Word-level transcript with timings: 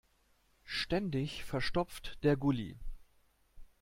Ständig 0.63 1.43
verstopft 1.45 2.17
der 2.23 2.35
Gully. 2.35 2.75